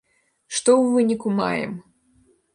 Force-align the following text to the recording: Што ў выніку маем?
Што 0.55 0.71
ў 0.81 0.85
выніку 0.95 1.27
маем? 1.43 1.79